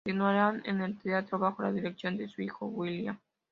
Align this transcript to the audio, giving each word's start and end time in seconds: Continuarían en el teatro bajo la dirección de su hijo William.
Continuarían 0.03 0.63
en 0.65 0.81
el 0.81 0.97
teatro 0.97 1.37
bajo 1.37 1.61
la 1.61 1.71
dirección 1.71 2.17
de 2.17 2.27
su 2.27 2.41
hijo 2.41 2.65
William. 2.65 3.19